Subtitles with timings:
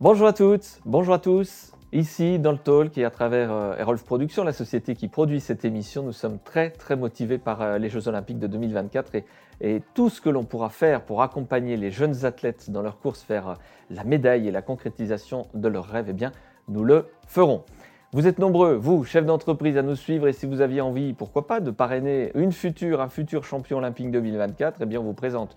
[0.00, 1.72] Bonjour à toutes, bonjour à tous.
[1.92, 5.64] Ici, dans le Talk et à travers euh, Erolf Productions, la société qui produit cette
[5.64, 9.16] émission, nous sommes très très motivés par euh, les Jeux Olympiques de 2024
[9.60, 13.26] et, tout ce que l'on pourra faire pour accompagner les jeunes athlètes dans leur course
[13.28, 13.54] vers euh,
[13.90, 16.30] la médaille et la concrétisation de leurs rêves, eh bien,
[16.68, 17.64] nous le ferons.
[18.12, 21.48] Vous êtes nombreux, vous, chefs d'entreprise, à nous suivre et si vous aviez envie, pourquoi
[21.48, 25.56] pas, de parrainer une future, un futur champion olympique 2024, eh bien, on vous présente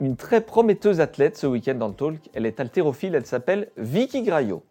[0.00, 2.30] une très prometteuse athlète ce week-end dans le talk.
[2.32, 4.62] Elle est haltérophile, elle s'appelle Vicky Graillot.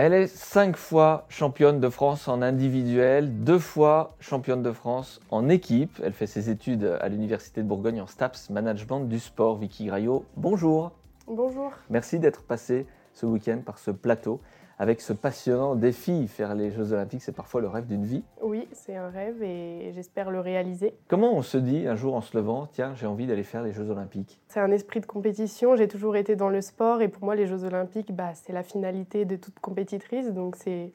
[0.00, 5.48] Elle est cinq fois championne de France en individuel, deux fois championne de France en
[5.48, 6.00] équipe.
[6.04, 9.58] Elle fait ses études à l'Université de Bourgogne en STAPS Management du sport.
[9.58, 10.92] Vicky Graillot, bonjour.
[11.26, 11.72] Bonjour.
[11.90, 14.40] Merci d'être passé ce week-end par ce plateau
[14.78, 16.28] avec ce passionnant défi.
[16.28, 18.22] Faire les Jeux Olympiques, c'est parfois le rêve d'une vie.
[18.42, 20.94] Oui, c'est un rêve et j'espère le réaliser.
[21.08, 23.72] Comment on se dit un jour en se levant, tiens, j'ai envie d'aller faire les
[23.72, 25.76] Jeux Olympiques C'est un esprit de compétition.
[25.76, 28.62] J'ai toujours été dans le sport et pour moi, les Jeux Olympiques, bah, c'est la
[28.62, 30.32] finalité de toute compétitrice.
[30.32, 30.92] Donc c'est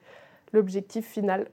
[0.53, 1.47] l'objectif final.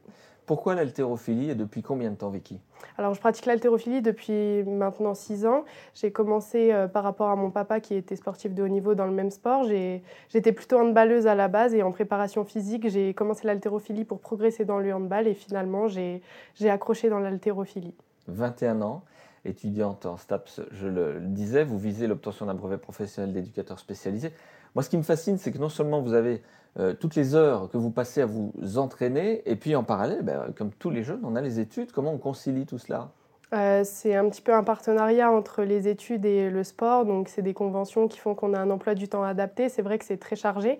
[0.50, 2.58] Pourquoi l'haltérophilie et depuis combien de temps, Vicky?
[2.98, 5.64] Alors, je pratique l'haltérophilie depuis maintenant 6 ans.
[5.94, 9.06] J'ai commencé euh, par rapport à mon papa qui était sportif de haut niveau dans
[9.06, 9.62] le même sport.
[9.62, 14.64] J'étais plutôt handballeuse à la base et en préparation physique, j'ai commencé l'haltérophilie pour progresser
[14.64, 16.20] dans le handball et finalement, j'ai
[16.68, 17.94] accroché dans l'haltérophilie.
[18.26, 19.04] 21 ans,
[19.44, 24.32] étudiante en STAPS, je le disais, vous visez l'obtention d'un brevet professionnel d'éducateur spécialisé.
[24.74, 26.42] Moi, ce qui me fascine, c'est que non seulement vous avez
[26.78, 30.52] euh, toutes les heures que vous passez à vous entraîner, et puis en parallèle, ben,
[30.56, 31.90] comme tous les jeunes, on a les études.
[31.90, 33.10] Comment on concilie tout cela?
[33.52, 37.42] Euh, c'est un petit peu un partenariat entre les études et le sport, donc c'est
[37.42, 39.68] des conventions qui font qu'on a un emploi du temps adapté.
[39.68, 40.78] C'est vrai que c'est très chargé.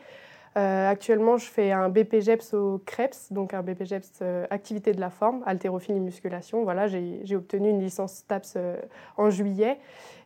[0.57, 5.43] Euh, actuellement, je fais un BPGEPS au CREPS, donc un BPGEPS activité de la forme,
[5.47, 6.65] haltérophilie musculation.
[6.65, 8.57] Voilà, j'ai obtenu une licence TAPS
[9.17, 9.79] en juillet.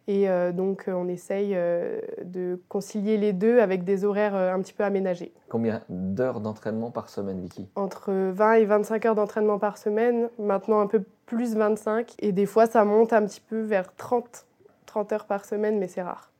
[0.06, 4.60] Et euh, donc, euh, on essaye euh, de concilier les deux avec des horaires un
[4.60, 5.32] petit peu aménagés.
[5.48, 7.68] Combien d'heures d'entraînement par semaine, Vicky?
[7.74, 12.14] Entre 20 et 25 heures d'entraînement par semaine, maintenant un peu plus 25.
[12.18, 14.46] Et des fois, ça monte un petit peu vers 30,
[14.86, 16.30] 30 heures par semaine, mais c'est rare.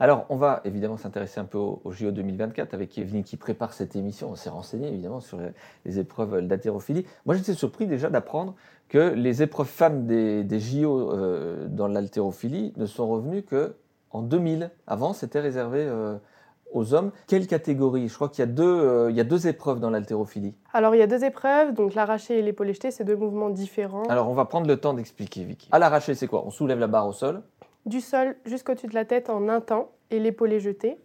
[0.00, 3.96] Alors, on va évidemment s'intéresser un peu au, JO 2024 avec Evelyne qui prépare cette
[3.96, 4.30] émission.
[4.30, 5.38] On s'est renseigné évidemment sur
[5.84, 7.06] les, épreuves d'haltérophilie.
[7.26, 8.54] Moi, j'étais surpris déjà d'apprendre
[8.88, 13.76] que les épreuves femmes des, JO euh, dans l'haltérophilie ne sont revenues que
[14.10, 14.70] en 2000.
[14.86, 16.16] Avant, c'était réservé euh,
[16.72, 17.10] aux hommes.
[17.26, 18.08] Quelle catégorie?
[18.08, 20.54] Je crois qu'il y, a deux, euh, il y a deux épreuves dans l'haltérophilie.
[20.72, 24.04] Alors, il y a deux épreuves, donc l'arraché et l'épaulé jeté, c'est deux mouvements différents.
[24.04, 25.68] Alors, on va prendre le temps d'expliquer, Vicky.
[25.72, 26.44] À l'arraché, c'est quoi?
[26.46, 27.42] On soulève la barre au sol
[27.86, 30.96] du sol jusqu'au-dessus de la tête en un temps et l'épaulé jeté.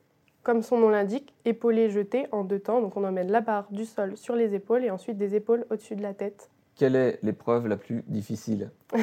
[0.43, 2.81] Comme son nom l'indique, épaulé jeté en deux temps.
[2.81, 5.95] Donc on emmène la barre du sol sur les épaules et ensuite des épaules au-dessus
[5.95, 6.49] de la tête.
[6.75, 8.71] Quelle est l'épreuve la plus difficile?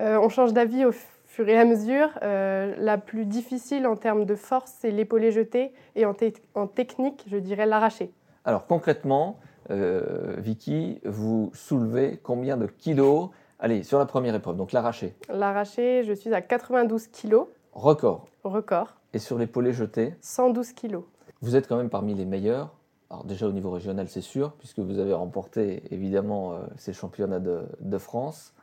[0.00, 0.92] Euh, On change d'avis au
[1.24, 2.10] fur et à mesure.
[2.22, 6.14] Euh, la plus difficile en termes de force, c'est l'épaulé jeté et en,
[6.54, 8.12] en, technique, je dirais l'arraché.
[8.44, 9.40] Alors concrètement,
[9.70, 13.30] euh, Vicky, vous soulevez combien de kilos?
[13.60, 15.16] Allez, sur la première épreuve, donc l'arraché.
[15.28, 17.38] L'arraché, je suis à 92 kg.
[17.72, 18.28] Record.
[18.44, 18.94] Record.
[19.14, 20.98] Et sur l'épaulé jeté 112 kg.
[21.40, 22.72] Vous êtes quand même parmi les meilleurs.
[23.10, 27.40] Alors déjà au niveau régional, c'est sûr, puisque vous avez remporté évidemment euh, ces championnats
[27.40, 28.54] de, France.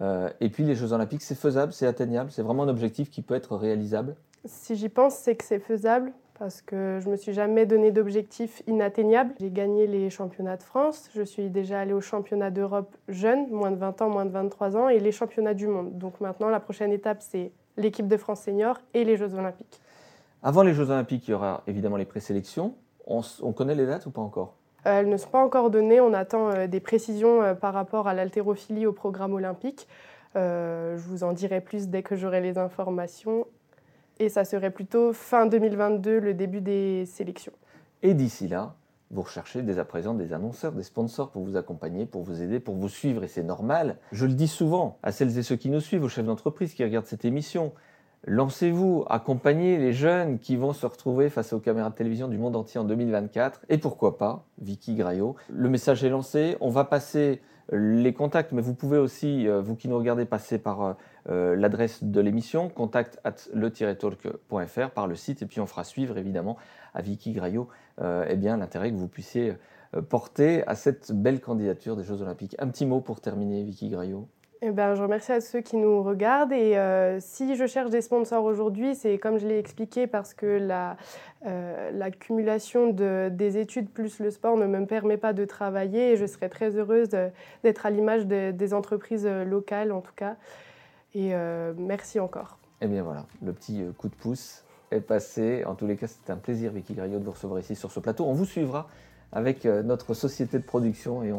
[0.00, 3.20] Euh, et puis les Jeux Olympiques, c'est faisable, c'est atteignable, c'est vraiment un objectif qui
[3.20, 4.16] peut être réalisable.
[4.46, 8.62] Si j'y pense, c'est que c'est faisable parce que je me suis jamais donné d'objectif
[8.66, 9.34] inatteignable.
[9.38, 13.70] J'ai gagné les championnats de France, je suis déjà allée aux championnats d'Europe jeunes, moins
[13.70, 15.98] de 20 ans, moins de 23 ans, et les championnats du monde.
[15.98, 19.82] Donc maintenant, la prochaine étape, c'est l'équipe de France senior et les Jeux olympiques.
[20.42, 22.74] Avant les Jeux olympiques, il y aura évidemment les présélections.
[23.06, 24.54] On, on connaît les dates ou pas encore?
[24.86, 26.00] Euh, Elles ne sont pas encore données.
[26.00, 29.86] On attend euh, des précisions euh, par rapport à l'haltérophilie au programme olympique.
[30.34, 33.46] je vous en dirai plus dès que j'aurai les informations
[34.20, 37.52] et ça serait plutôt fin 2022, le début des sélections.
[38.02, 38.76] Et d'ici là,
[39.10, 42.60] vous recherchez dès à présent des annonceurs, des sponsors pour vous accompagner, pour vous aider,
[42.60, 43.96] pour vous suivre, et c'est normal.
[44.12, 46.84] Je le dis souvent à celles et ceux qui nous suivent, aux chefs d'entreprise qui
[46.84, 47.72] regardent cette émission.
[48.26, 52.54] Lancez-vous, accompagnez les jeunes qui vont se retrouver face aux caméras de télévision du monde
[52.54, 53.62] entier en 2024.
[53.70, 55.36] Et pourquoi pas, Vicky Graillot.
[55.48, 56.58] Le message est lancé.
[56.60, 57.40] On va passer
[57.72, 60.92] les contacts, mais vous pouvez aussi, euh, vous qui nous regardez, passer par euh,
[61.28, 66.18] euh, l'adresse de l'émission, contact at le-talk.fr par le site, et puis on fera suivre
[66.18, 66.56] évidemment
[66.94, 67.68] à Vicky Graillot
[68.02, 69.54] eh l'intérêt que vous puissiez
[70.08, 72.56] porter à cette belle candidature des Jeux Olympiques.
[72.58, 74.26] Un petit mot pour terminer, Vicky Graillot
[74.62, 76.52] eh ben, je remercie à ceux qui nous regardent.
[76.52, 80.58] Et euh, si je cherche des sponsors aujourd'hui, c'est comme je l'ai expliqué, parce que
[81.92, 86.12] l'accumulation des études plus le sport ne me permet pas de travailler.
[86.12, 87.08] Et je serais très heureuse
[87.62, 90.36] d'être à l'image des entreprises locales, en tout cas.
[91.14, 91.32] Et
[91.78, 92.58] merci encore.
[92.82, 95.64] Eh bien voilà, le petit coup de pouce est passé.
[95.64, 98.00] En tous les cas, c'était un plaisir, Vicky Graillot, de vous recevoir ici sur ce
[98.00, 98.26] plateau.
[98.26, 98.88] On vous suivra
[99.32, 101.32] avec euh, notre société de production et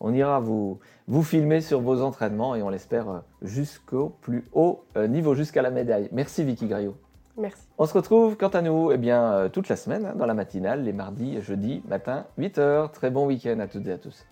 [0.00, 4.84] on, ira vous, vous filmer sur vos entraînements et on l'espère euh, jusqu'au plus haut
[4.96, 6.08] euh, niveau, jusqu'à la médaille.
[6.12, 6.96] Merci Vicky Graillot.
[7.36, 7.62] Merci.
[7.78, 10.82] On se retrouve quant à nous eh bien, toute la semaine, hein, dans la matinale,
[10.82, 12.90] les mardis et jeudis matin, 8h.
[12.90, 14.26] Très bon week-end à toutes et à tous.